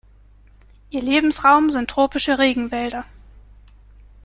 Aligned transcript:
Ihr 0.89 1.03
Lebensraum 1.03 1.69
sind 1.69 1.87
tropische 1.91 2.39
Regenwälder. 2.39 3.05